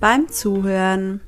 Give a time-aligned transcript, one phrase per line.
[0.00, 1.20] beim Zuhören.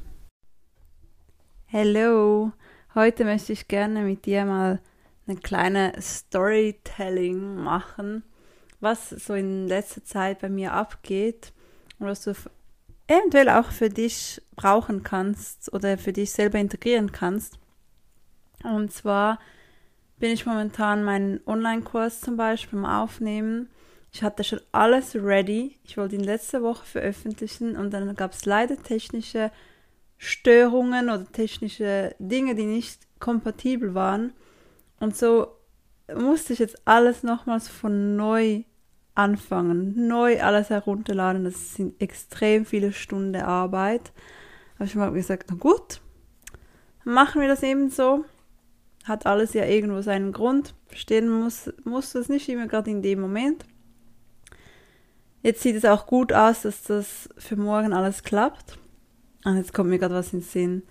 [1.67, 2.53] Hello,
[2.95, 4.81] heute möchte ich gerne mit dir mal
[5.27, 8.23] eine kleine Storytelling machen,
[8.79, 11.53] was so in letzter Zeit bei mir abgeht
[11.99, 12.33] und was du
[13.09, 17.59] eventuell auch für dich brauchen kannst oder für dich selber integrieren kannst.
[18.63, 19.41] Und zwar
[20.19, 23.69] bin ich momentan meinen Online-Kurs zum Beispiel am Aufnehmen
[24.13, 25.77] ich hatte schon alles ready.
[25.85, 29.51] Ich wollte ihn letzte Woche veröffentlichen und dann gab es leider technische
[30.19, 34.33] Störungen oder technische Dinge, die nicht kompatibel waren.
[34.99, 35.49] Und so
[36.15, 38.65] musste ich jetzt alles nochmals von neu
[39.15, 41.45] anfangen, neu alles herunterladen.
[41.45, 44.13] Das sind extrem viele Stunden Arbeit.
[44.75, 46.01] Habe ich mal gesagt, na gut,
[47.05, 48.25] machen wir das eben so.
[49.05, 50.75] Hat alles ja irgendwo seinen Grund.
[50.87, 53.65] Verstehen muss, muss das nicht immer gerade in dem Moment.
[55.43, 58.79] Jetzt sieht es auch gut aus, dass das für morgen alles klappt.
[59.45, 60.83] Und jetzt kommt mir gerade was in den Sinn.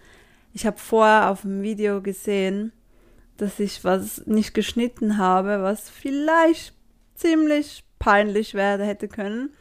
[0.53, 2.71] Ich habe vorher auf dem Video gesehen,
[3.37, 6.73] dass ich was nicht geschnitten habe, was vielleicht
[7.15, 9.53] ziemlich peinlich werden hätte können.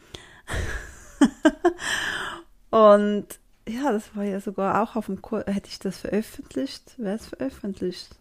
[2.71, 5.45] Und ja, das war ja sogar auch auf dem Kurs.
[5.45, 6.95] Hätte ich das veröffentlicht?
[6.97, 8.15] Wäre es veröffentlicht?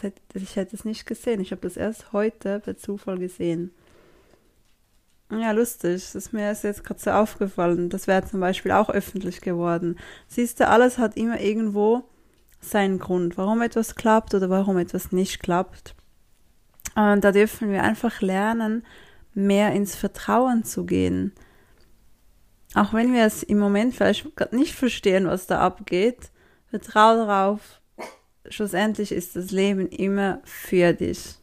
[0.00, 1.40] Hätte, ich hätte es nicht gesehen.
[1.40, 3.72] Ich habe das erst heute per Zufall gesehen.
[5.40, 6.02] Ja, lustig.
[6.02, 7.88] Das ist mir jetzt gerade so aufgefallen.
[7.88, 9.98] Das wäre zum Beispiel auch öffentlich geworden.
[10.28, 12.04] Siehst du, alles hat immer irgendwo
[12.60, 15.94] seinen Grund, warum etwas klappt oder warum etwas nicht klappt.
[16.94, 18.84] Und da dürfen wir einfach lernen,
[19.32, 21.32] mehr ins Vertrauen zu gehen.
[22.74, 26.30] Auch wenn wir es im Moment vielleicht gerade nicht verstehen, was da abgeht,
[26.66, 27.80] vertraue darauf,
[28.48, 31.36] schlussendlich ist das Leben immer für dich.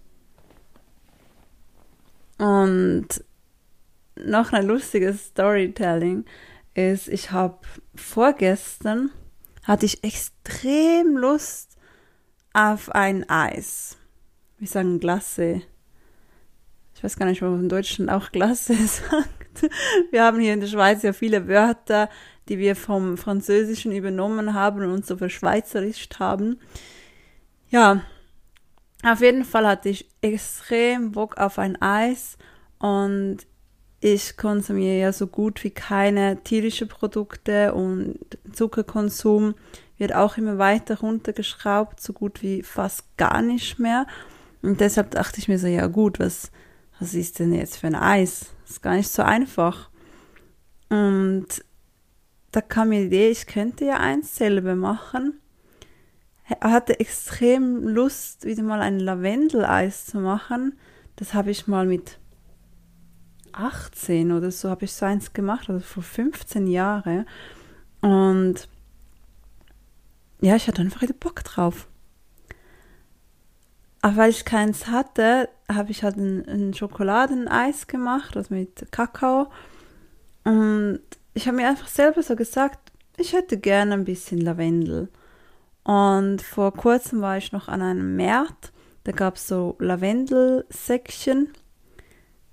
[2.37, 3.07] Und
[4.25, 6.25] noch ein lustiges Storytelling
[6.73, 7.59] ist, ich habe
[7.95, 9.11] vorgestern
[9.63, 11.77] hatte ich extrem Lust
[12.53, 13.97] auf ein Eis.
[14.57, 15.61] Wir sagen Glasse.
[16.95, 19.69] Ich weiß gar nicht, ob man in Deutschland auch Glasse sagt.
[20.11, 22.09] Wir haben hier in der Schweiz ja viele Wörter,
[22.47, 26.59] die wir vom Französischen übernommen haben und so verschweizerischt haben.
[27.69, 28.01] Ja,
[29.03, 32.37] auf jeden Fall hatte ich extrem Bock auf ein Eis
[32.79, 33.37] und
[34.01, 38.17] ich konsumiere ja so gut wie keine tierischen Produkte und
[38.53, 39.55] Zuckerkonsum
[39.97, 44.07] wird auch immer weiter runtergeschraubt, so gut wie fast gar nicht mehr.
[44.61, 46.51] Und deshalb dachte ich mir so, ja gut, was,
[46.99, 48.51] was ist denn jetzt für ein Eis?
[48.61, 49.89] Das ist gar nicht so einfach.
[50.89, 51.47] Und
[52.51, 55.39] da kam mir die Idee, ich könnte ja eins selber machen.
[56.61, 60.79] Er hatte extrem Lust, wieder mal ein Lavendeleis zu machen.
[61.17, 62.18] Das habe ich mal mit
[63.53, 67.25] 18 oder so habe ich so eins gemacht, also vor 15 Jahren.
[68.01, 68.67] Und
[70.41, 71.87] ja, ich hatte einfach wieder Bock drauf.
[74.01, 79.51] Aber weil ich keins hatte, habe ich halt ein, ein Schokoladeneis gemacht, also mit Kakao.
[80.45, 81.01] Und
[81.33, 82.79] ich habe mir einfach selber so gesagt,
[83.17, 85.09] ich hätte gerne ein bisschen Lavendel.
[85.83, 88.71] Und vor kurzem war ich noch an einem März,
[89.03, 91.49] da gab es so Lavendel-Säckchen.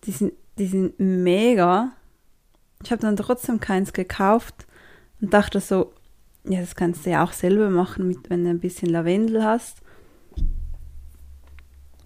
[0.05, 1.93] Die sind die sind mega.
[2.83, 4.67] Ich habe dann trotzdem keins gekauft
[5.21, 5.93] und dachte so,
[6.45, 9.83] ja, das kannst du ja auch selber machen, mit, wenn du ein bisschen Lavendel hast.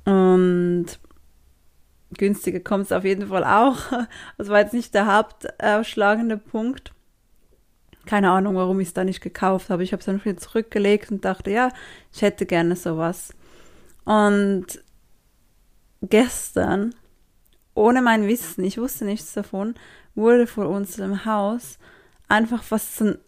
[0.05, 0.87] Und
[2.17, 3.79] günstiger kommt es auf jeden Fall auch.
[4.39, 6.93] Das war jetzt nicht der hauptausschlagende Punkt.
[8.07, 9.85] Keine Ahnung, warum ich es da nicht gekauft habe.
[9.85, 11.69] Ich habe es dann wieder zurückgelegt und dachte, ja,
[12.13, 13.35] ich hätte gerne sowas.
[14.05, 14.83] Und
[16.01, 16.95] gestern
[17.75, 19.75] ohne mein Wissen, ich wusste nichts davon,
[20.15, 21.79] wurde vor unserem Haus
[22.29, 23.19] einfach fast ein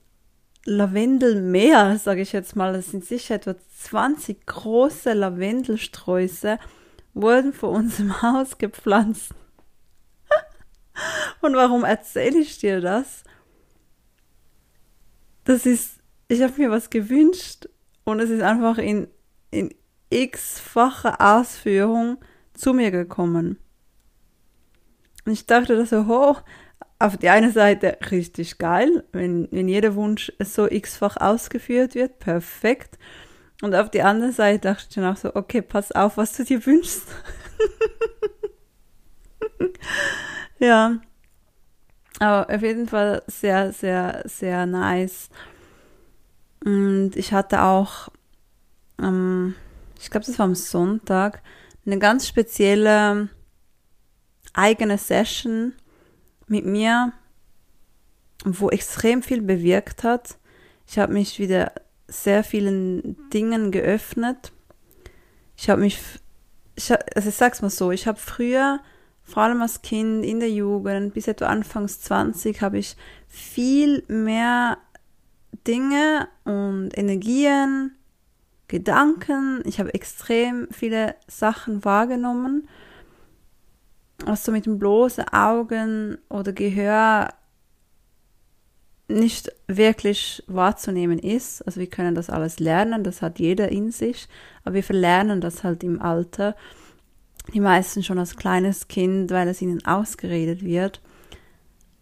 [0.65, 6.59] Lavendelmeer, sage ich jetzt mal, das sind sicher etwa 20 große Lavendelsträuße,
[7.15, 9.35] wurden vor unserem Haus gepflanzt.
[11.41, 13.25] Und warum erzähle ich dir das?
[15.45, 15.99] Das ist,
[16.29, 17.69] ich habe mir was gewünscht
[18.05, 19.09] und es ist einfach in,
[19.51, 19.75] in
[20.11, 22.19] x-facher Ausführung
[22.55, 23.59] zu mir gekommen.
[25.25, 26.37] Und ich dachte da so, oh,
[26.99, 32.99] auf die eine Seite richtig geil, wenn, wenn jeder Wunsch so x-fach ausgeführt wird, perfekt.
[33.61, 36.45] Und auf die andere Seite dachte ich dann auch so, okay, pass auf, was du
[36.45, 37.07] dir wünschst.
[40.59, 41.01] ja.
[42.19, 45.29] Aber auf jeden Fall sehr, sehr, sehr nice.
[46.65, 48.09] Und ich hatte auch,
[49.01, 49.55] ähm,
[50.01, 51.43] ich glaube, das war am Sonntag,
[51.85, 53.29] eine ganz spezielle
[54.53, 55.75] eigene Session
[56.47, 57.13] mit mir,
[58.45, 60.37] wo extrem viel bewirkt hat.
[60.87, 61.73] Ich habe mich wieder
[62.09, 64.53] sehr vielen Dingen geöffnet.
[65.57, 65.99] Ich habe mich,
[66.75, 68.81] ich, also ich sag's mal so, ich habe früher,
[69.23, 72.97] vor allem als Kind in der Jugend, bis etwa Anfangs 20, habe ich
[73.29, 74.79] viel mehr
[75.67, 77.93] Dinge und Energien,
[78.69, 82.69] Gedanken, ich habe extrem viele Sachen wahrgenommen,
[84.25, 87.29] was so mit dem bloßen Augen oder Gehör
[89.09, 91.63] nicht wirklich wahrzunehmen ist.
[91.67, 94.29] Also wir können das alles lernen, das hat jeder in sich,
[94.65, 96.57] aber wir verlernen das halt im Alter.
[97.53, 101.01] Die meisten schon als kleines Kind, weil es ihnen ausgeredet wird.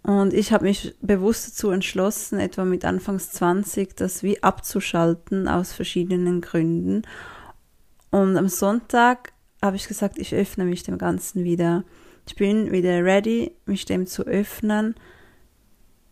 [0.03, 5.73] Und ich habe mich bewusst dazu entschlossen, etwa mit Anfangs 20, das wie abzuschalten aus
[5.73, 7.03] verschiedenen Gründen.
[8.11, 9.33] Und am Sonntag
[9.63, 11.85] habe ich gesagt, ich öffne mich dem Ganzen wieder.
[12.31, 14.95] Ich bin wieder ready, mich dem zu öffnen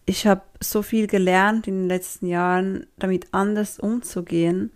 [0.09, 4.73] ich habe so viel gelernt in den letzten Jahren, damit anders umzugehen.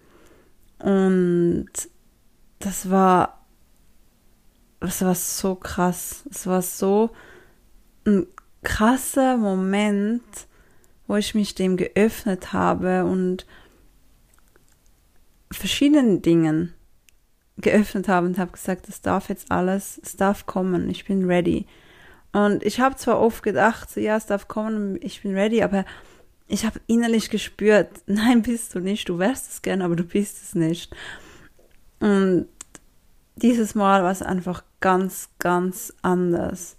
[0.78, 1.70] Und
[2.58, 3.46] das war,
[4.80, 6.24] das war so krass.
[6.30, 7.10] Es war so
[8.04, 8.26] ein
[8.62, 10.22] krasser Moment,
[11.06, 13.46] wo ich mich dem geöffnet habe und
[15.50, 16.74] verschiedenen Dingen
[17.58, 21.66] geöffnet habe und habe gesagt, es darf jetzt alles, es darf kommen, ich bin ready.
[22.32, 25.84] Und ich habe zwar oft gedacht, ja, es darf kommen, ich bin ready, aber
[26.48, 30.42] ich habe innerlich gespürt, nein, bist du nicht, du wärst es gern, aber du bist
[30.42, 30.94] es nicht.
[32.00, 32.46] Und
[33.36, 36.76] dieses Mal war es einfach ganz, ganz anders.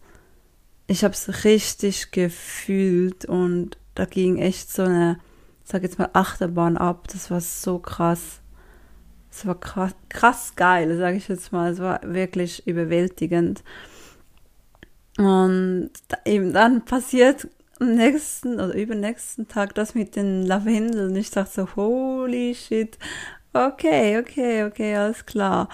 [0.87, 5.19] Ich habe es richtig gefühlt und da ging echt so eine,
[5.63, 7.07] sag jetzt mal, Achterbahn ab.
[7.11, 8.41] Das war so krass.
[9.35, 11.71] Es war krass, krass geil, sage ich jetzt mal.
[11.71, 13.63] Es war wirklich überwältigend.
[15.17, 15.89] Und
[16.23, 17.47] eben dann passiert
[17.79, 21.15] am nächsten oder übernächsten Tag das mit den Lavendeln.
[21.15, 22.99] Ich dachte so, holy shit.
[23.53, 25.67] Okay, okay, okay, alles klar.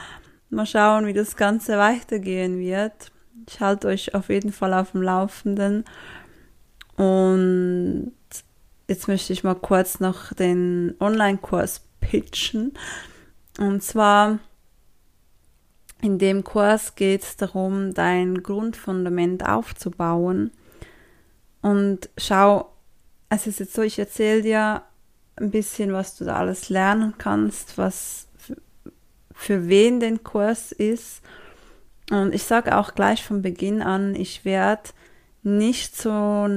[0.49, 3.11] Mal schauen, wie das Ganze weitergehen wird.
[3.45, 5.83] Ich halte euch auf jeden Fall auf dem Laufenden.
[6.95, 8.13] Und
[8.87, 12.73] jetzt möchte ich mal kurz noch den Online-Kurs pitchen.
[13.59, 14.39] Und zwar
[16.01, 20.51] in dem Kurs geht es darum, dein Grundfundament aufzubauen.
[21.61, 22.71] Und schau,
[23.27, 24.83] es ist jetzt so, ich erzähle dir
[25.35, 28.29] ein bisschen, was du da alles lernen kannst, was
[29.33, 31.21] für wen den Kurs ist.
[32.09, 34.91] Und ich sage auch gleich von Beginn an, ich werde
[35.43, 36.47] nicht so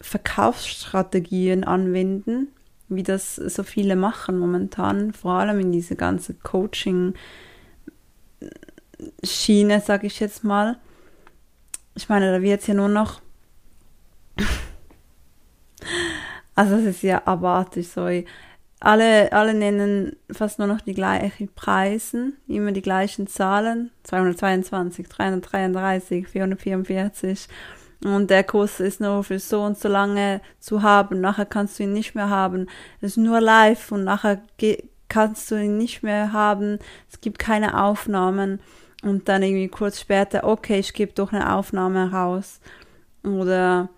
[0.00, 2.48] Verkaufsstrategien anwenden,
[2.88, 7.14] wie das so viele machen momentan, vor allem in diese ganze Coaching-
[9.22, 10.78] Schiene, sag ich jetzt mal.
[11.94, 13.20] Ich meine, da wird es ja nur noch.
[16.54, 18.26] also es ist ja abartig, sorry.
[18.80, 23.90] Alle, alle nennen fast nur noch die gleichen Preise, immer die gleichen Zahlen.
[24.04, 27.48] 222, 333, 444.
[28.04, 31.20] Und der Kurs ist nur für so und so lange zu haben.
[31.20, 32.68] Nachher kannst du ihn nicht mehr haben.
[33.00, 34.40] Es ist nur live und nachher
[35.08, 36.78] kannst du ihn nicht mehr haben.
[37.10, 38.60] Es gibt keine Aufnahmen
[39.02, 42.60] und dann irgendwie kurz später, okay, ich gebe doch eine Aufnahme raus.
[43.24, 43.88] Oder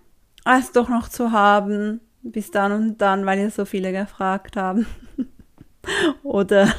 [0.44, 4.56] ah, es doch noch zu haben, bis dann und dann, weil ja so viele gefragt
[4.56, 4.86] haben.
[6.22, 6.72] Oder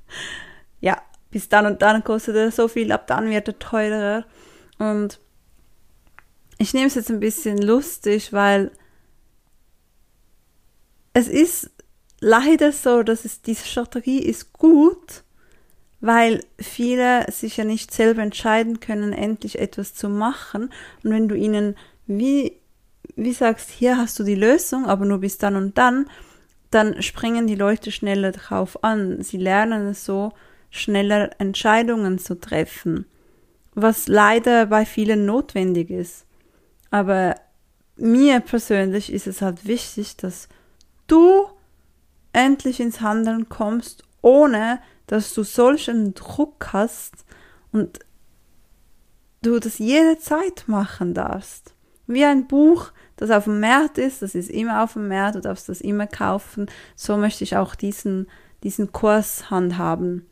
[0.80, 1.00] ja,
[1.30, 4.24] bis dann und dann kostet er so viel, ab dann wird er teurer.
[4.78, 5.20] Und
[6.60, 8.70] ich nehme es jetzt ein bisschen lustig, weil
[11.14, 11.70] es ist
[12.20, 15.24] leider so, dass es diese Strategie ist gut,
[16.02, 20.70] weil viele sich ja nicht selber entscheiden können, endlich etwas zu machen.
[21.02, 21.76] Und wenn du ihnen
[22.06, 22.58] wie,
[23.16, 26.10] wie sagst, hier hast du die Lösung, aber nur bis dann und dann,
[26.70, 29.22] dann springen die Leute schneller drauf an.
[29.22, 30.34] Sie lernen es so,
[30.68, 33.06] schneller Entscheidungen zu treffen.
[33.74, 36.26] Was leider bei vielen notwendig ist.
[36.90, 37.34] Aber
[37.96, 40.48] mir persönlich ist es halt wichtig, dass
[41.06, 41.46] du
[42.32, 47.24] endlich ins Handeln kommst, ohne dass du solchen Druck hast
[47.72, 48.00] und
[49.42, 51.74] du das jederzeit machen darfst.
[52.06, 55.40] Wie ein Buch, das auf dem Markt ist, das ist immer auf dem Markt, du
[55.40, 56.66] darfst das immer kaufen.
[56.96, 58.28] So möchte ich auch diesen,
[58.62, 60.26] diesen Kurs handhaben.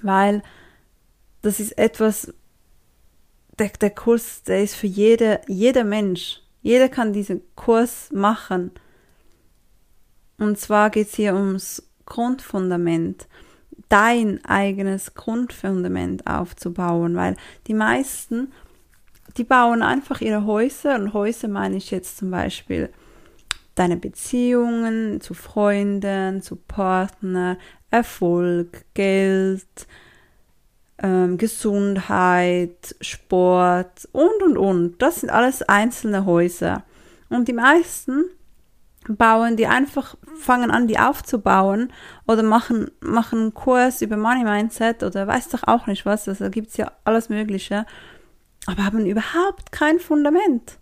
[0.00, 0.42] Weil
[1.42, 2.32] das ist etwas,
[3.62, 6.40] der, der Kurs, der ist für jede, jeder Mensch.
[6.62, 8.72] Jeder kann diesen Kurs machen.
[10.38, 13.28] Und zwar geht es hier ums Grundfundament,
[13.88, 18.52] dein eigenes Grundfundament aufzubauen, weil die meisten,
[19.36, 22.90] die bauen einfach ihre Häuser und Häuser meine ich jetzt zum Beispiel
[23.74, 27.56] deine Beziehungen zu Freunden, zu Partner,
[27.90, 29.86] Erfolg, Geld,
[31.02, 35.02] ähm, Gesundheit, Sport und und und.
[35.02, 36.84] Das sind alles einzelne Häuser.
[37.28, 38.24] Und die meisten
[39.08, 41.92] bauen die einfach, fangen an, die aufzubauen
[42.26, 46.48] oder machen, machen einen Kurs über Money Mindset oder weiß doch auch nicht was, also
[46.50, 47.84] gibt's ja alles Mögliche,
[48.66, 50.78] aber haben überhaupt kein Fundament.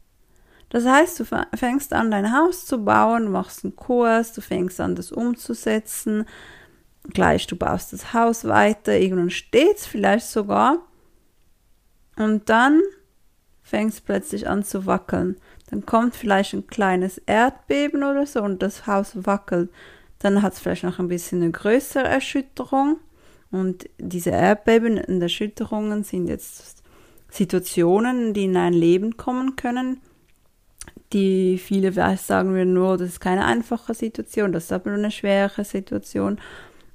[0.68, 1.24] Das heißt, du
[1.56, 6.26] fängst an, dein Haus zu bauen, machst einen Kurs, du fängst an, das umzusetzen,
[7.10, 10.78] gleich du baust das Haus weiter, irgendwann steht's vielleicht sogar
[12.16, 12.80] und dann
[13.62, 15.36] fängst plötzlich an zu wackeln.
[15.70, 19.70] Dann kommt vielleicht ein kleines Erdbeben oder so und das Haus wackelt.
[20.18, 22.98] Dann hat es vielleicht noch ein bisschen eine größere Erschütterung.
[23.52, 26.82] Und diese Erdbeben und Erschütterungen sind jetzt
[27.30, 30.00] Situationen, die in ein Leben kommen können,
[31.12, 35.64] die viele sagen würden, nur, das ist keine einfache Situation, das ist aber eine schwere
[35.64, 36.38] Situation.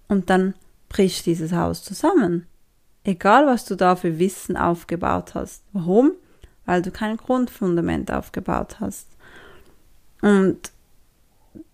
[0.08, 0.54] Und dann
[0.90, 2.46] bricht dieses Haus zusammen.
[3.04, 5.64] Egal, was du da für Wissen aufgebaut hast.
[5.74, 6.14] Warum?
[6.66, 9.08] weil du kein Grundfundament aufgebaut hast.
[10.22, 10.72] Und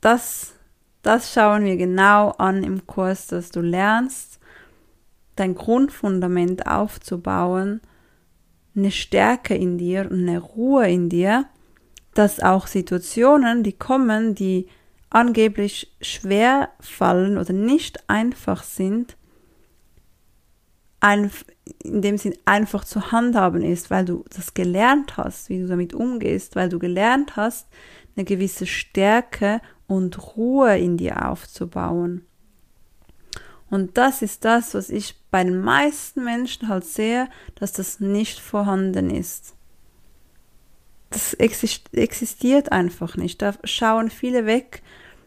[0.02, 0.54] das,
[1.02, 4.40] das schauen wir genau an im Kurs, dass du lernst,
[5.36, 7.82] dein Grundfundament aufzubauen,
[8.76, 11.46] eine Stärke in dir und eine Ruhe in dir,
[12.14, 14.68] dass auch Situationen, die kommen, die
[15.12, 19.18] angeblich schwer fallen oder nicht einfach sind,
[21.84, 25.94] in dem Sinn einfach zu handhaben ist, weil du das gelernt hast, wie du damit
[25.94, 27.68] umgehst, weil du gelernt hast,
[28.15, 32.25] eine gewisse Stärke und Ruhe in dir aufzubauen.
[33.70, 38.39] Und das ist das, was ich bei den meisten Menschen halt sehe, dass das nicht
[38.39, 39.56] vorhanden ist.
[41.10, 43.41] Das existiert einfach nicht.
[43.41, 44.84] Da schauen viele weg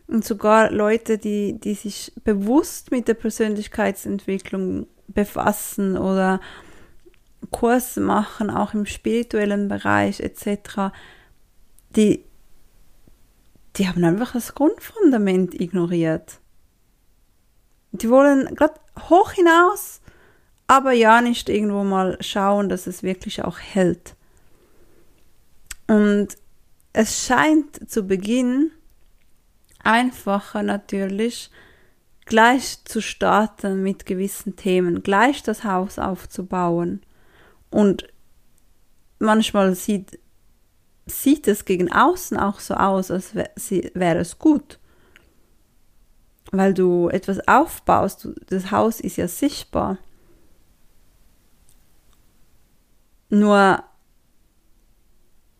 [0.06, 6.40] und sogar Leute, die, die sich bewusst mit der Persönlichkeitsentwicklung befassen oder
[7.50, 10.92] Kurs machen, auch im spirituellen Bereich etc.,
[11.96, 12.24] die,
[13.76, 16.40] die haben einfach das Grundfundament ignoriert.
[17.92, 18.74] Die wollen gerade
[19.08, 20.00] hoch hinaus,
[20.66, 24.16] aber ja nicht irgendwo mal schauen, dass es wirklich auch hält.
[25.86, 26.36] Und
[26.92, 28.70] es scheint zu Beginn
[29.84, 31.50] einfacher natürlich,
[32.26, 37.02] gleich zu starten mit gewissen Themen, gleich das Haus aufzubauen.
[37.70, 38.06] Und
[39.18, 40.18] manchmal sieht,
[41.06, 44.78] sieht es gegen außen auch so aus, als wäre es gut.
[46.50, 49.98] Weil du etwas aufbaust, das Haus ist ja sichtbar.
[53.28, 53.82] Nur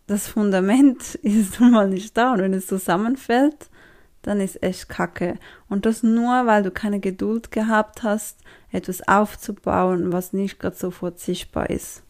[0.07, 3.69] das Fundament ist nun mal nicht da und wenn es zusammenfällt,
[4.27, 5.39] dann ist echt kacke.
[5.69, 8.39] Und das nur, weil du keine Geduld gehabt hast,
[8.73, 12.03] etwas aufzubauen, was nicht gerade sofort sichtbar ist.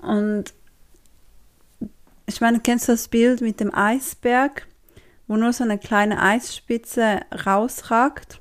[0.00, 0.52] Und
[2.26, 4.66] ich meine, kennst du das Bild mit dem Eisberg,
[5.28, 8.40] wo nur so eine kleine Eisspitze rausragt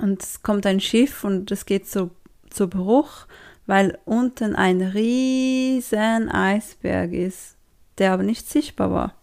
[0.00, 2.10] und es kommt ein Schiff und es geht so
[2.50, 3.26] zu Bruch,
[3.66, 7.56] weil unten ein riesen Eisberg ist,
[7.98, 9.14] der aber nicht sichtbar war.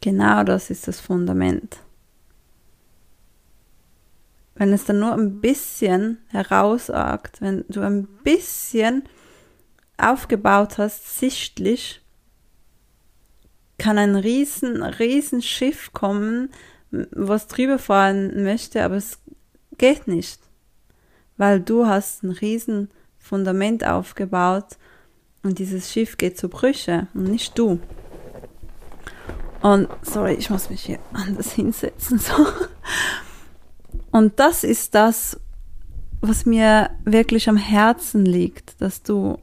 [0.00, 1.78] Genau das ist das Fundament.
[4.54, 9.04] Wenn es dann nur ein bisschen herausragt, wenn du ein bisschen
[9.96, 12.00] aufgebaut hast, sichtlich,
[13.78, 16.50] kann ein riesen, riesen Schiff kommen,
[16.90, 19.18] was drüber fahren möchte, aber es
[19.78, 20.40] geht nicht,
[21.36, 24.76] weil du hast ein riesen Fundament aufgebaut
[25.42, 27.80] und dieses Schiff geht zu Brüche und nicht du.
[29.62, 32.18] Und sorry, ich muss mich hier anders hinsetzen.
[32.18, 32.46] So.
[34.10, 35.38] Und das ist das,
[36.20, 39.38] was mir wirklich am Herzen liegt, dass du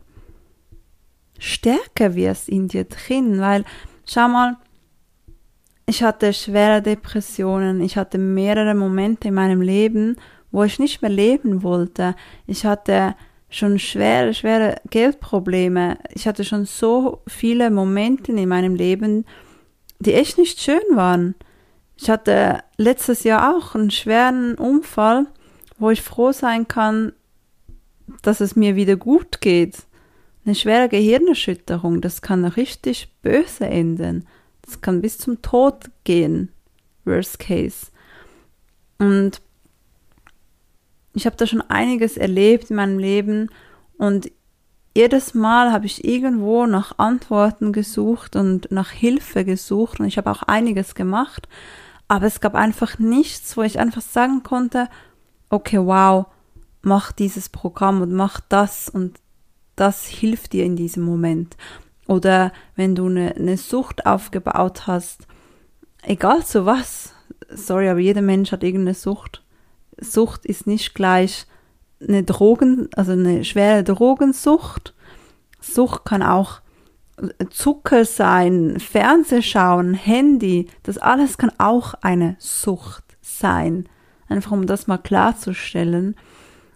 [1.39, 3.63] stärker wirst in dir drin, weil
[4.05, 4.57] schau mal,
[5.85, 10.17] ich hatte schwere Depressionen, ich hatte mehrere Momente in meinem Leben,
[10.51, 12.15] wo ich nicht mehr leben wollte.
[12.45, 13.15] Ich hatte
[13.49, 15.97] schon schwere, schwere Geldprobleme.
[16.13, 19.25] Ich hatte schon so viele Momente in meinem Leben,
[19.99, 21.35] die echt nicht schön waren.
[21.95, 25.27] Ich hatte letztes Jahr auch einen schweren Unfall,
[25.79, 27.13] wo ich froh sein kann,
[28.21, 29.83] dass es mir wieder gut geht.
[30.45, 34.27] Eine schwere Gehirnerschütterung, das kann richtig böse enden.
[34.61, 36.51] Das kann bis zum Tod gehen.
[37.03, 37.87] Worst case.
[38.99, 39.41] Und
[41.13, 43.49] ich habe da schon einiges erlebt in meinem Leben
[43.97, 44.31] und
[44.97, 50.31] jedes Mal habe ich irgendwo nach Antworten gesucht und nach Hilfe gesucht und ich habe
[50.31, 51.47] auch einiges gemacht,
[52.07, 54.89] aber es gab einfach nichts, wo ich einfach sagen konnte,
[55.51, 56.25] okay, wow,
[56.81, 59.19] mach dieses Programm und mach das und
[59.75, 61.57] das hilft dir in diesem Moment.
[62.07, 65.27] Oder wenn du eine, eine Sucht aufgebaut hast,
[66.01, 67.13] egal zu was,
[67.51, 69.43] sorry, aber jeder Mensch hat irgendeine Sucht.
[69.99, 71.45] Sucht ist nicht gleich
[72.01, 74.93] eine Drogen, also eine schwere Drogensucht.
[75.59, 76.61] Sucht kann auch
[77.49, 83.89] Zucker sein, Fernsehschauen, Handy, das alles kann auch eine Sucht sein.
[84.29, 86.15] Einfach um das mal klarzustellen,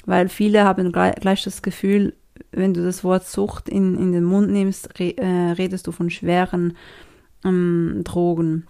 [0.06, 2.16] weil viele haben gleich das Gefühl,
[2.52, 6.10] wenn du das Wort Sucht in, in den Mund nimmst, re, äh, redest du von
[6.10, 6.76] schweren
[7.46, 8.68] ähm, Drogen.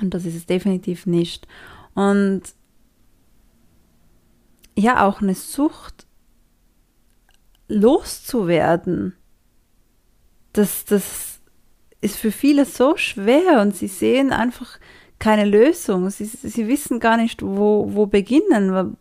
[0.00, 1.48] Und das ist es definitiv nicht.
[1.94, 2.42] Und
[4.78, 6.06] ja, auch eine Sucht
[7.66, 9.14] loszuwerden,
[10.52, 11.40] das, das
[12.00, 14.78] ist für viele so schwer und sie sehen einfach
[15.18, 16.08] keine Lösung.
[16.10, 18.96] Sie, sie wissen gar nicht, wo, wo beginnen,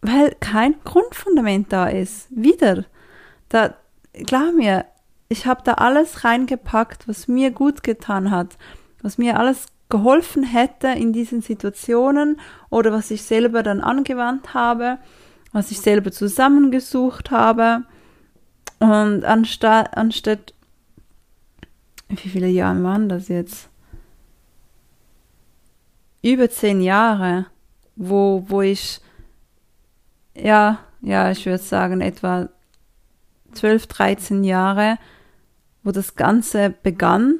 [0.00, 2.26] weil kein Grundfundament da ist.
[2.30, 2.86] Wieder.
[3.50, 3.74] Da,
[4.12, 4.86] glaub mir,
[5.28, 8.56] ich habe da alles reingepackt, was mir gut getan hat,
[9.02, 14.98] was mir alles geholfen hätte in diesen Situationen oder was ich selber dann angewandt habe,
[15.52, 17.84] was ich selber zusammengesucht habe.
[18.80, 20.52] Und anstatt, anstatt,
[22.08, 23.68] wie viele Jahre waren das jetzt?
[26.22, 27.46] Über zehn Jahre,
[27.94, 29.00] wo, wo ich,
[30.34, 32.48] ja, ja, ich würde sagen, etwa
[33.52, 34.98] 12, 13 Jahre,
[35.84, 37.38] wo das Ganze begann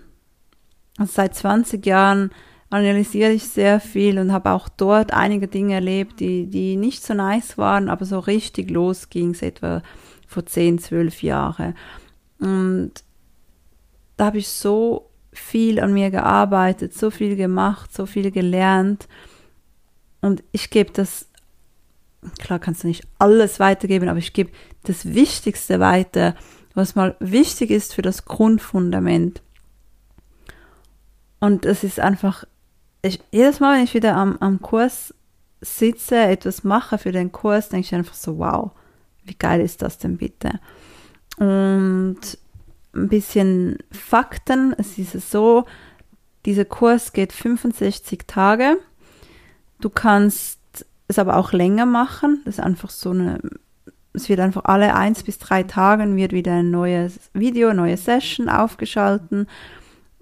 [0.98, 2.30] also seit 20 Jahren
[2.70, 7.14] analysiere ich sehr viel und habe auch dort einige Dinge erlebt, die, die nicht so
[7.14, 9.83] nice waren, aber so richtig los ging es etwa
[10.26, 11.74] vor 10, 12 Jahren.
[12.40, 12.92] Und
[14.16, 19.09] da habe ich so viel an mir gearbeitet, so viel gemacht, so viel gelernt.
[20.20, 21.28] Und ich gebe das,
[22.38, 24.50] klar kannst du nicht alles weitergeben, aber ich gebe
[24.83, 26.35] das Wichtigste weiter,
[26.74, 29.43] was mal wichtig ist für das Grundfundament.
[31.44, 32.44] Und es ist einfach,
[33.02, 35.12] ich, jedes Mal, wenn ich wieder am, am Kurs
[35.61, 38.70] sitze, etwas mache für den Kurs, denke ich einfach so, wow,
[39.24, 40.59] wie geil ist das denn bitte?
[41.37, 42.16] Und
[42.94, 45.66] ein bisschen Fakten, es ist so,
[46.46, 48.78] dieser Kurs geht 65 Tage.
[49.83, 50.61] Du kannst
[51.09, 52.40] es aber auch länger machen.
[52.46, 53.38] Das ist einfach so eine,
[54.14, 58.48] es wird einfach alle eins bis drei Tagen wird wieder ein neues Video, neue Session
[58.48, 59.46] aufgeschalten.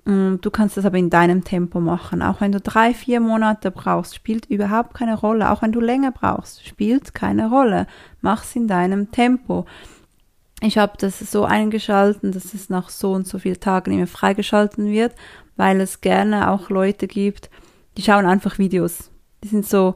[0.05, 2.23] Du kannst das aber in deinem Tempo machen.
[2.23, 5.51] Auch wenn du drei, vier Monate brauchst, spielt überhaupt keine Rolle.
[5.51, 7.87] Auch wenn du länger brauchst, spielt keine Rolle.
[8.21, 9.65] Mach's in deinem Tempo.
[10.61, 14.87] Ich habe das so eingeschalten, dass es nach so und so vielen Tagen immer freigeschalten
[14.87, 15.15] wird,
[15.57, 17.49] weil es gerne auch Leute gibt,
[17.97, 19.11] die schauen einfach Videos.
[19.45, 19.95] Die sind so,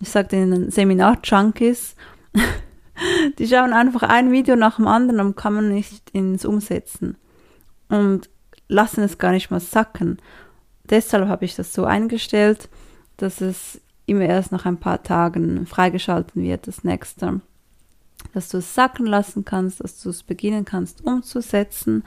[0.00, 1.96] ich sage denen Seminar-Junkies.
[3.38, 7.16] die schauen einfach ein Video nach dem anderen und kann man nicht ins Umsetzen.
[7.88, 8.28] Und
[8.68, 10.18] lassen es gar nicht mal sacken.
[10.84, 12.68] Deshalb habe ich das so eingestellt,
[13.16, 17.40] dass es immer erst nach ein paar Tagen freigeschalten wird, das nächste.
[18.32, 22.04] Dass du es sacken lassen kannst, dass du es beginnen kannst umzusetzen.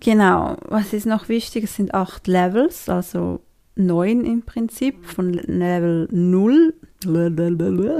[0.00, 1.64] Genau, was ist noch wichtig?
[1.64, 3.40] Es sind acht Levels, also
[3.76, 6.74] neun im Prinzip, von Level 0,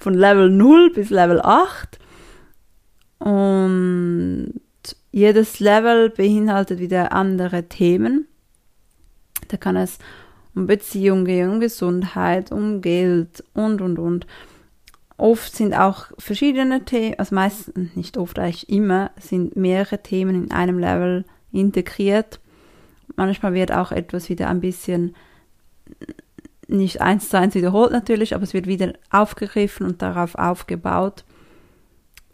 [0.00, 1.98] von Level 0 bis Level 8.
[3.18, 4.60] Und
[5.16, 8.26] jedes Level beinhaltet wieder andere Themen.
[9.48, 9.98] Da kann es
[10.54, 14.26] um Beziehung gehen, um Gesundheit, um Geld und, und, und.
[15.16, 20.50] Oft sind auch verschiedene Themen, also meistens, nicht oft, eigentlich immer, sind mehrere Themen in
[20.50, 22.38] einem Level integriert.
[23.16, 25.16] Manchmal wird auch etwas wieder ein bisschen
[26.68, 31.24] nicht eins zu eins wiederholt natürlich, aber es wird wieder aufgegriffen und darauf aufgebaut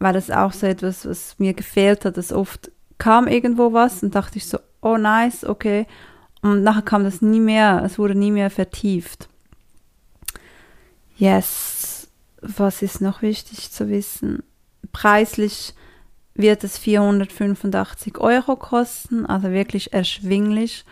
[0.03, 2.72] war das auch so etwas, was mir gefehlt hat, dass oft
[3.03, 5.87] kam irgendwo was und dachte ich so, oh nice, okay.
[6.41, 9.29] Und nachher kam das nie mehr, es wurde nie mehr vertieft.
[11.17, 12.09] Yes,
[12.41, 14.43] was ist noch wichtig zu wissen?
[14.93, 15.75] preislich
[16.35, 20.85] wird es 485 Euro kosten, also wirklich erschwinglich.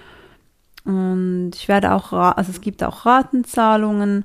[0.85, 4.25] Und ich werde auch, also es gibt auch Ratenzahlungen.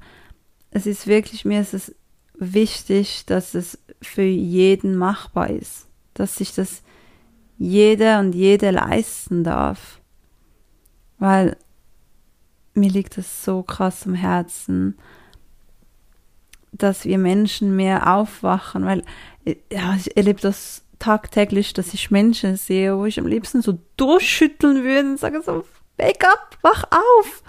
[0.71, 1.93] Es ist wirklich, mir ist es
[2.37, 6.81] wichtig, dass es für jeden machbar ist, dass sich das
[7.57, 10.01] jeder und jede leisten darf.
[11.17, 11.57] Weil
[12.73, 14.97] mir liegt es so krass am Herzen,
[16.71, 19.03] dass wir Menschen mehr aufwachen, weil
[19.71, 24.83] ja, ich erlebe das tagtäglich, dass ich Menschen sehe, wo ich am liebsten so durchschütteln
[24.83, 25.65] würde und sage so,
[25.97, 27.43] wake up, wach auf.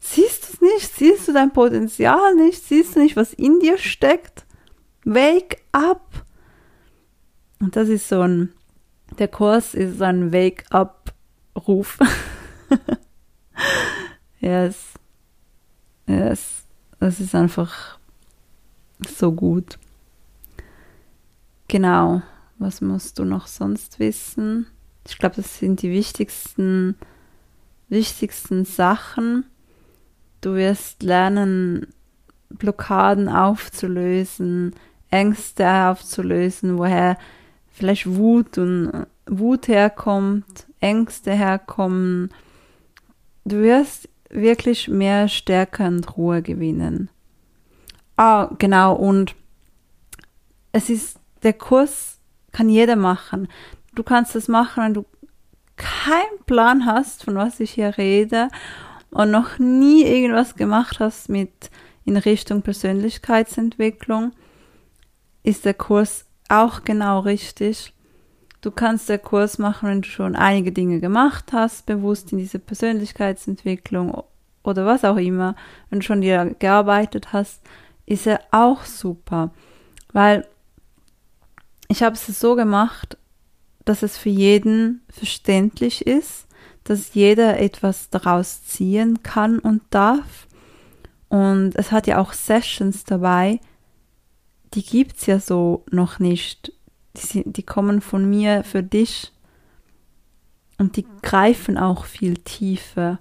[0.00, 0.96] Siehst du es nicht?
[0.96, 2.62] Siehst du dein Potenzial nicht?
[2.64, 4.44] Siehst du nicht, was in dir steckt?
[5.04, 6.26] Wake up.
[7.60, 8.52] Und das ist so ein,
[9.18, 11.14] der Kurs ist ein Wake up
[11.66, 11.98] Ruf.
[14.40, 14.94] yes.
[16.06, 16.64] Yes.
[16.98, 17.98] Das ist einfach
[19.06, 19.78] so gut.
[21.68, 22.22] Genau.
[22.58, 24.66] Was musst du noch sonst wissen?
[25.06, 26.96] Ich glaube, das sind die wichtigsten,
[27.88, 29.46] wichtigsten Sachen.
[30.40, 31.88] Du wirst lernen,
[32.50, 34.74] Blockaden aufzulösen,
[35.10, 37.18] Ängste aufzulösen, woher
[37.72, 42.30] vielleicht Wut und Wut herkommt, Ängste herkommen.
[43.44, 47.10] Du wirst wirklich mehr Stärke und Ruhe gewinnen.
[48.16, 49.34] Ah, genau, und
[50.72, 52.18] es ist, der Kurs
[52.52, 53.48] kann jeder machen.
[53.94, 55.04] Du kannst das machen, wenn du
[55.76, 58.48] keinen Plan hast, von was ich hier rede
[59.10, 61.70] und noch nie irgendwas gemacht hast mit
[62.04, 64.32] in Richtung Persönlichkeitsentwicklung,
[65.42, 67.94] ist der Kurs auch genau richtig.
[68.60, 72.58] Du kannst den Kurs machen, wenn du schon einige Dinge gemacht hast, bewusst in diese
[72.58, 74.22] Persönlichkeitsentwicklung
[74.62, 75.56] oder was auch immer,
[75.90, 77.60] wenn du schon dir gearbeitet hast,
[78.06, 79.50] ist er auch super.
[80.12, 80.46] Weil
[81.88, 83.18] ich habe es so gemacht,
[83.84, 86.46] dass es für jeden verständlich ist,
[86.84, 90.46] dass jeder etwas daraus ziehen kann und darf.
[91.28, 93.60] Und es hat ja auch Sessions dabei,
[94.74, 96.72] die gibt es ja so noch nicht.
[97.16, 99.32] Die, die kommen von mir für dich
[100.78, 103.18] und die greifen auch viel tiefer.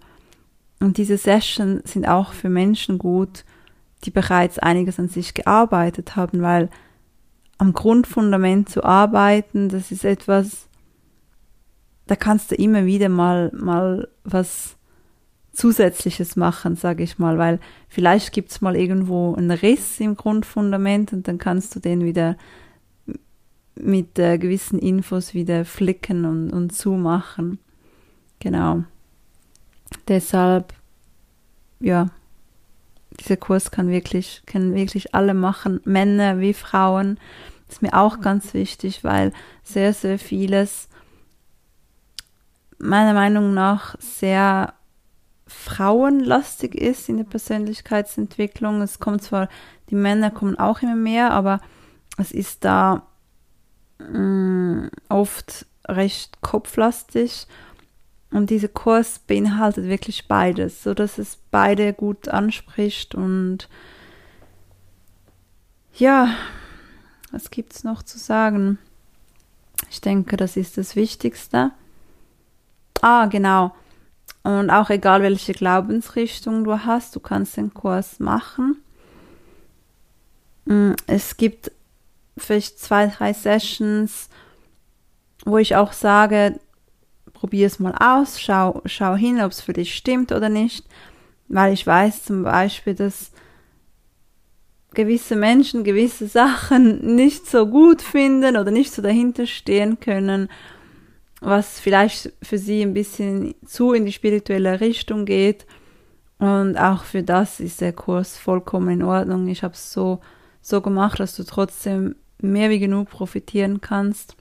[0.80, 3.44] Und diese Sessions sind auch für Menschen gut,
[4.04, 6.70] die bereits einiges an sich gearbeitet haben, weil
[7.58, 10.68] am Grundfundament zu arbeiten, das ist etwas,
[12.08, 14.76] da kannst du immer wieder mal, mal was
[15.62, 21.14] Zusätzliches machen, sage ich mal, weil vielleicht gibt es mal irgendwo einen Riss im Grundfundament
[21.14, 22.36] und dann kannst du den wieder
[23.76, 27.60] mit äh, gewissen Infos wieder flicken und, und zumachen.
[28.40, 28.86] Genau.
[30.08, 30.74] Deshalb,
[31.80, 32.10] ja,
[33.20, 37.20] dieser Kurs kann wirklich, können wirklich alle machen, Männer wie Frauen
[37.70, 40.90] ist mir auch ganz wichtig, weil sehr, sehr vieles
[42.80, 44.74] meiner Meinung nach sehr
[45.52, 48.82] frauenlastig ist in der Persönlichkeitsentwicklung.
[48.82, 49.50] Es kommt zwar,
[49.90, 51.60] die Männer kommen auch immer mehr, aber
[52.18, 53.04] es ist da
[54.00, 57.48] mh, mm, oft recht kopflastig.
[58.32, 63.68] Und dieser Kurs beinhaltet wirklich beides, so dass es beide gut anspricht und
[65.98, 66.34] ja,
[67.32, 68.78] was gibt es noch zu sagen?
[69.90, 71.72] Ich denke, das ist das Wichtigste.
[73.02, 73.76] Ah, genau.
[74.44, 78.78] Und auch egal, welche Glaubensrichtung du hast, du kannst den Kurs machen.
[80.66, 81.72] Mm, es gibt
[82.38, 84.30] vielleicht zwei, drei Sessions,
[85.46, 86.60] wo ich auch sage,
[87.34, 90.86] probier es mal aus, schau, schau hin, ob es für dich stimmt oder nicht.
[91.48, 93.32] Weil ich weiß zum Beispiel, dass
[94.94, 100.50] gewisse Menschen gewisse Sachen nicht so gut finden oder nicht so dahinter stehen können,
[101.42, 105.66] was vielleicht für sie ein bisschen zu in die spirituelle Richtung geht.
[106.38, 109.48] Und auch für das ist der Kurs vollkommen in Ordnung.
[109.48, 110.22] Ich habe es so,
[110.62, 114.36] so gemacht, dass du trotzdem mehr wie genug profitieren kannst.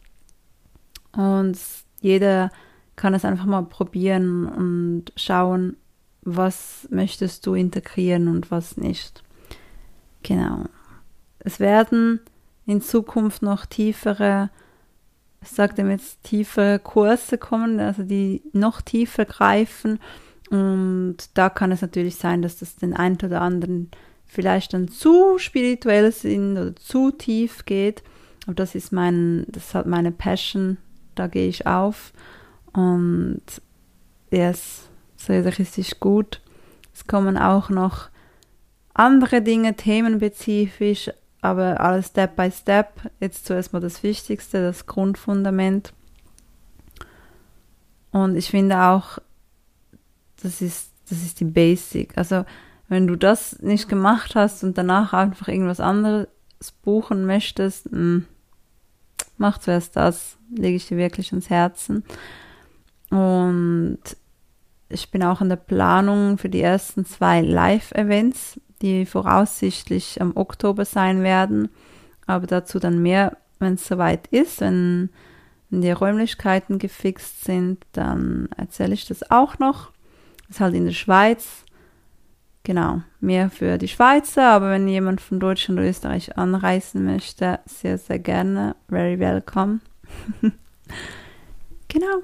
[1.13, 1.59] Und
[2.01, 2.51] jeder
[2.97, 5.77] kann es einfach mal probieren und schauen,
[6.23, 9.23] was möchtest du integrieren und was nicht.
[10.23, 10.65] Genau.
[11.39, 12.21] Es werden
[12.67, 14.51] in Zukunft noch tiefere,
[15.43, 19.99] ich sage dem jetzt tiefere Kurse kommen, also die noch tiefer greifen.
[20.51, 23.91] Und da kann es natürlich sein, dass das den einen oder anderen
[24.27, 28.03] vielleicht dann zu spirituell sind oder zu tief geht.
[28.45, 30.77] Aber das ist mein, das hat meine Passion,
[31.15, 32.13] da gehe ich auf.
[32.73, 33.43] Und
[34.31, 36.41] ja, es ist richtig gut.
[36.93, 38.11] Es kommen auch noch
[38.95, 43.11] andere Dinge, themenspezifisch, aber alles Step by Step.
[43.21, 45.93] Jetzt zuerst mal das Wichtigste, das Grundfundament.
[48.13, 49.19] Und ich finde auch,
[50.43, 52.17] das ist, das ist die Basic.
[52.17, 52.45] Also,
[52.89, 56.27] wenn du das nicht gemacht hast und danach einfach irgendwas anderes
[56.83, 58.27] buchen möchtest, mh, hm,
[59.39, 62.05] mach zuerst das, lege ich dir wirklich ins Herzen.
[63.11, 64.01] Und
[64.89, 70.85] ich bin auch in der Planung für die ersten zwei Live-Events, die voraussichtlich am Oktober
[70.85, 71.69] sein werden.
[72.27, 75.11] Aber dazu dann mehr, wenn es soweit ist, wenn,
[75.71, 79.93] die Räumlichkeiten gefixt sind, dann erzähle ich das auch noch.
[80.49, 81.65] Das ist halt in der Schweiz.
[82.63, 87.97] Genau, mehr für die Schweizer, aber wenn jemand von Deutschland oder Österreich anreisen möchte, sehr,
[87.97, 88.77] sehr gerne.
[88.89, 89.81] Very welcome.
[91.89, 92.23] genau.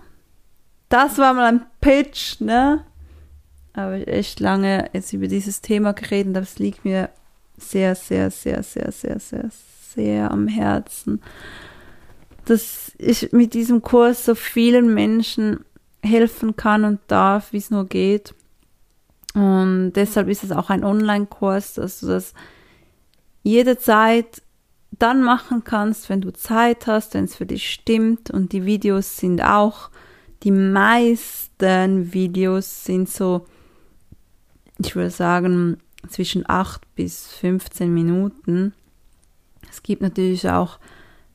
[0.89, 2.85] Das war mal ein Pitch, ne?
[3.77, 7.11] Aber ich echt lange jetzt über dieses Thema geredet, aber es liegt mir
[7.59, 9.51] sehr, sehr, sehr, sehr, sehr, sehr,
[9.95, 11.21] sehr am Herzen,
[12.47, 15.61] dass ich mit diesem Kurs so vielen Menschen
[16.03, 18.35] helfen kann und darf, wie es nur geht.
[19.35, 22.33] Und deshalb ist es auch ein Online-Kurs, dass du das
[23.43, 24.43] jederzeit
[24.93, 28.31] dann machen kannst, wenn du Zeit hast, wenn es für dich stimmt.
[28.31, 29.91] Und die Videos sind auch,
[30.45, 33.47] die meisten Videos sind so,
[34.79, 38.73] ich würde sagen, zwischen 8 bis 15 Minuten.
[39.71, 40.79] Es gibt natürlich auch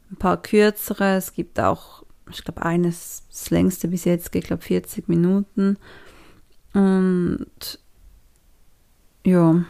[0.09, 4.63] ein paar kürzere, es gibt auch, ich glaube, eines, das längste bis jetzt geht, glaube
[4.63, 5.77] 40 Minuten.
[6.73, 7.79] Und
[9.25, 9.63] ja,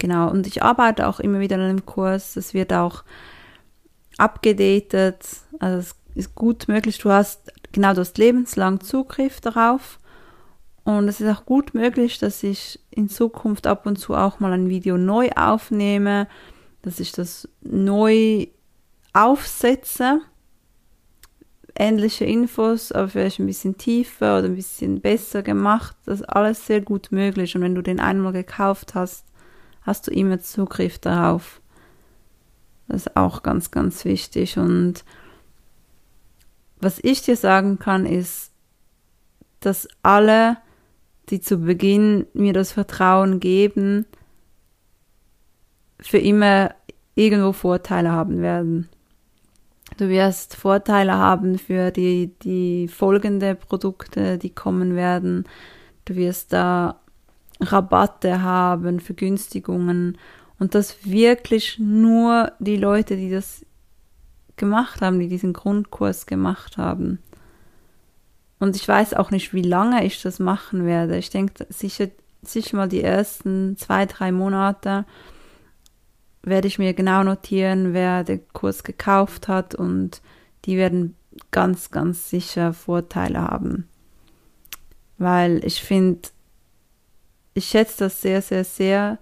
[0.00, 2.36] Genau, und ich arbeite auch immer wieder an einem Kurs.
[2.36, 3.04] Es wird auch
[4.16, 5.26] abgedatet.
[5.58, 6.96] Also es ist gut möglich.
[6.98, 10.00] Du hast genau das lebenslang Zugriff darauf.
[10.98, 14.52] Und es ist auch gut möglich, dass ich in Zukunft ab und zu auch mal
[14.52, 16.28] ein Video neu aufnehme,
[16.82, 18.46] dass ich das neu
[19.12, 20.20] aufsetze.
[21.74, 25.96] Ähnliche Infos, aber vielleicht ein bisschen tiefer oder ein bisschen besser gemacht.
[26.04, 27.54] Das ist alles sehr gut möglich.
[27.54, 29.24] Und wenn du den einmal gekauft hast,
[29.82, 31.60] hast du immer Zugriff darauf.
[32.88, 34.58] Das ist auch ganz, ganz wichtig.
[34.58, 35.04] Und
[36.80, 38.50] was ich dir sagen kann, ist,
[39.60, 40.56] dass alle,
[41.30, 44.06] die zu Beginn mir das Vertrauen geben,
[46.00, 46.74] für immer
[47.14, 48.88] irgendwo Vorteile haben werden.
[49.96, 55.44] Du wirst Vorteile haben für die, die folgende Produkte, die kommen werden.
[56.04, 57.00] Du wirst da
[57.60, 60.16] Rabatte haben, Vergünstigungen
[60.58, 63.66] und das wirklich nur die Leute, die das
[64.56, 67.18] gemacht haben, die diesen Grundkurs gemacht haben.
[68.60, 71.16] Und ich weiß auch nicht, wie lange ich das machen werde.
[71.16, 72.08] Ich denke, sicher,
[72.42, 75.06] sicher mal die ersten zwei, drei Monate
[76.42, 80.22] werde ich mir genau notieren, wer den Kurs gekauft hat und
[80.64, 81.16] die werden
[81.50, 83.88] ganz, ganz sicher Vorteile haben.
[85.18, 86.28] Weil ich finde,
[87.54, 89.18] ich schätze das sehr, sehr, sehr,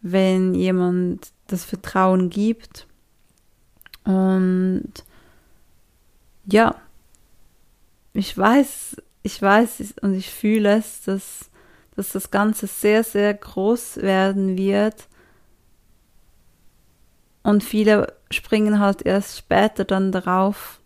[0.00, 2.86] wenn jemand das Vertrauen gibt.
[4.04, 4.92] Und
[6.46, 6.74] ja,
[8.14, 11.50] ich weiß, ich weiß und ich fühle es, dass,
[11.96, 15.08] dass das Ganze sehr, sehr groß werden wird.
[17.42, 20.80] Und viele springen halt erst später dann darauf,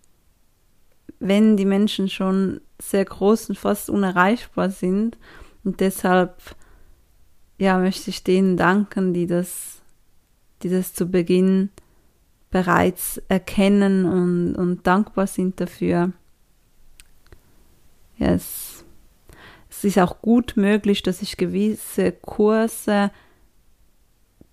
[1.18, 5.18] wenn die Menschen schon sehr groß und fast unerreichbar sind.
[5.64, 6.40] Und deshalb
[7.58, 9.80] ja, möchte ich denen danken, die das,
[10.62, 11.70] die das zu Beginn
[12.50, 16.12] bereits erkennen und, und dankbar sind dafür.
[18.18, 18.84] Ja, es,
[19.68, 23.10] es ist auch gut möglich, dass ich gewisse Kurse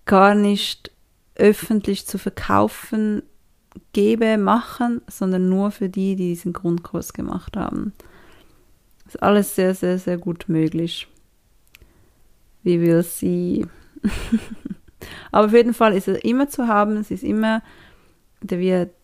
[0.04, 0.90] gar nicht
[1.34, 3.22] öffentlich zu verkaufen
[3.92, 7.92] gebe, machen, sondern nur für die, die diesen Grundkurs gemacht haben.
[9.06, 11.08] Ist alles sehr, sehr, sehr gut möglich
[12.64, 13.64] wie wir sie.
[15.30, 16.96] Aber auf jeden Fall ist er immer zu haben.
[16.96, 17.62] Es ist immer,
[18.40, 18.94] der wird,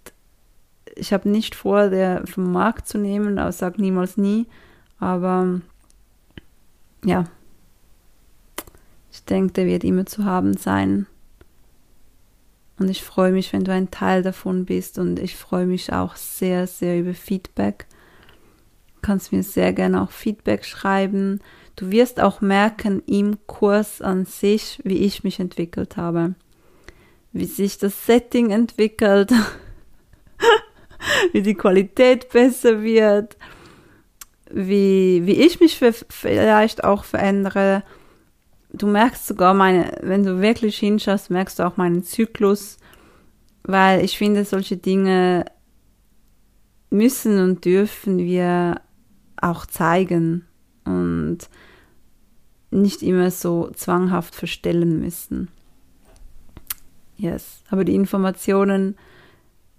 [0.97, 4.47] ich habe nicht vor, der vom Markt zu nehmen, aber sag niemals nie.
[4.99, 5.61] Aber
[7.05, 7.25] ja,
[9.13, 11.07] ich denke, der wird immer zu haben sein.
[12.79, 14.99] Und ich freue mich, wenn du ein Teil davon bist.
[14.99, 17.87] Und ich freue mich auch sehr, sehr über Feedback.
[18.95, 21.41] Du kannst mir sehr gerne auch Feedback schreiben.
[21.77, 26.35] Du wirst auch merken im Kurs an sich, wie ich mich entwickelt habe.
[27.33, 29.33] Wie sich das Setting entwickelt,
[31.33, 33.37] wie die Qualität besser wird,
[34.51, 37.83] wie, wie ich mich vielleicht auch verändere.
[38.73, 42.79] du merkst sogar meine, wenn du wirklich hinschaust, merkst du auch meinen Zyklus,
[43.63, 45.45] weil ich finde, solche Dinge
[46.91, 48.81] müssen und dürfen wir
[49.41, 50.45] auch zeigen
[50.85, 51.39] und
[52.71, 55.49] nicht immer so zwanghaft verstellen müssen.
[57.17, 58.97] Yes, aber die Informationen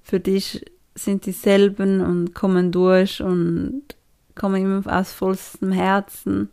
[0.02, 0.64] für dich
[1.04, 3.84] sind dieselben und kommen durch und
[4.36, 6.50] kommen immer aus vollstem Herzen.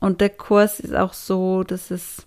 [0.00, 2.26] Und der Kurs ist auch so, dass es,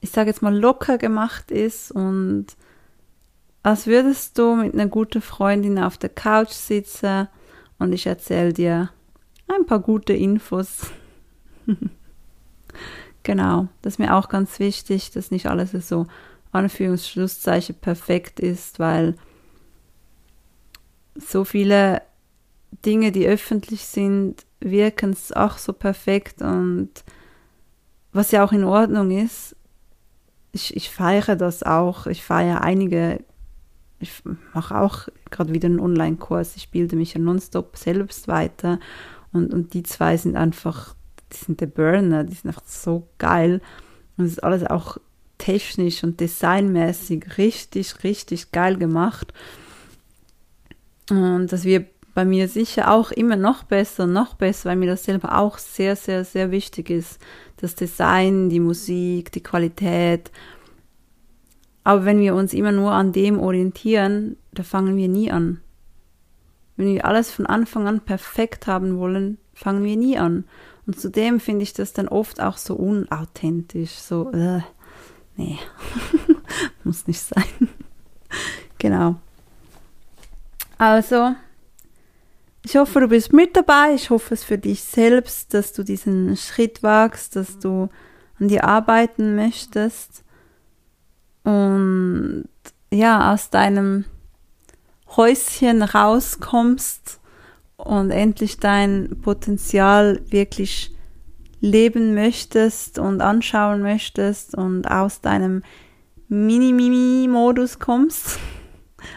[0.00, 2.46] ich sage jetzt mal, locker gemacht ist und
[3.62, 7.26] als würdest du mit einer guten Freundin auf der Couch sitzen
[7.78, 8.90] und ich erzähle dir
[9.48, 10.90] ein paar gute Infos.
[13.22, 16.06] genau, das ist mir auch ganz wichtig, dass nicht alles so
[16.52, 19.16] Anführungsschlusszeichen perfekt ist, weil
[21.14, 22.02] so viele
[22.84, 26.90] Dinge, die öffentlich sind, wirken es auch so perfekt und
[28.12, 29.56] was ja auch in Ordnung ist.
[30.52, 32.06] Ich, ich feiere das auch.
[32.06, 33.22] Ich feiere einige,
[33.98, 34.22] ich
[34.54, 36.56] mache auch gerade wieder einen Online-Kurs.
[36.56, 38.78] Ich bilde mich ja nonstop selbst weiter
[39.32, 40.94] und, und die zwei sind einfach,
[41.32, 43.60] die sind der Burner, die sind einfach so geil.
[44.16, 44.96] Und es ist alles auch
[45.46, 49.32] technisch und designmäßig richtig, richtig geil gemacht.
[51.08, 55.04] Und das wird bei mir sicher auch immer noch besser, noch besser, weil mir das
[55.04, 57.20] selber auch sehr, sehr, sehr wichtig ist.
[57.58, 60.32] Das Design, die Musik, die Qualität.
[61.84, 65.60] Aber wenn wir uns immer nur an dem orientieren, da fangen wir nie an.
[66.76, 70.44] Wenn wir alles von Anfang an perfekt haben wollen, fangen wir nie an.
[70.88, 74.62] Und zudem finde ich das dann oft auch so unauthentisch, so, äh,
[75.36, 75.58] nee,
[76.84, 77.68] muss nicht sein.
[78.78, 79.16] genau.
[80.78, 81.34] Also,
[82.64, 83.94] ich hoffe, du bist mit dabei.
[83.94, 87.88] Ich hoffe es für dich selbst, dass du diesen Schritt wagst, dass du
[88.40, 90.24] an dir arbeiten möchtest
[91.44, 92.48] und
[92.90, 94.04] ja, aus deinem
[95.16, 97.20] Häuschen rauskommst
[97.76, 100.95] und endlich dein Potenzial wirklich
[101.60, 105.62] leben möchtest und anschauen möchtest und aus deinem
[106.28, 108.38] Mini-Mimi-Modus kommst.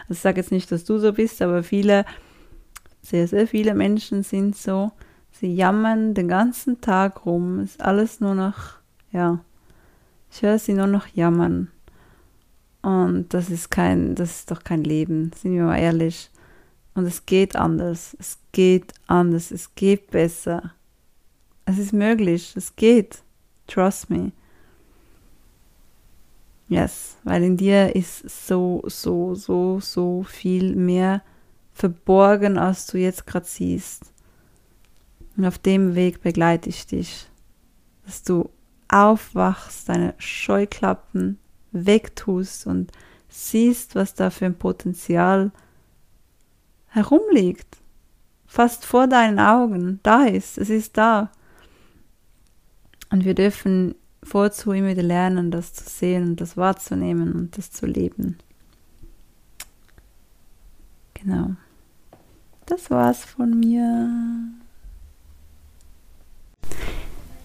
[0.02, 2.04] Also ich sage jetzt nicht, dass du so bist, aber viele,
[3.02, 4.92] sehr, sehr viele Menschen sind so.
[5.32, 7.60] Sie jammern den ganzen Tag rum.
[7.60, 8.74] Ist alles nur noch,
[9.10, 9.40] ja,
[10.30, 11.72] ich höre sie nur noch jammern.
[12.82, 16.30] Und das ist kein, das ist doch kein Leben, sind wir mal ehrlich.
[16.94, 18.16] Und es geht anders.
[18.18, 19.50] Es geht anders.
[19.50, 20.74] Es geht besser.
[21.64, 22.54] Es ist möglich.
[22.56, 23.22] Es geht.
[23.66, 24.32] Trust me.
[26.68, 31.22] Yes, weil in dir ist so, so, so, so viel mehr
[31.72, 34.12] verborgen, als du jetzt gerade siehst.
[35.36, 37.28] Und auf dem Weg begleite ich dich,
[38.04, 38.50] dass du
[38.88, 41.38] aufwachst, deine Scheuklappen
[41.72, 42.92] wegtust und
[43.28, 45.52] siehst, was da für ein Potenzial
[46.88, 47.78] herumliegt.
[48.46, 50.00] Fast vor deinen Augen.
[50.02, 51.30] Da ist, es ist da.
[53.10, 57.70] Und wir dürfen vorzu immer wieder lernen, das zu sehen und das wahrzunehmen und das
[57.70, 58.38] zu leben.
[61.14, 61.50] Genau.
[62.66, 64.30] Das war's von mir.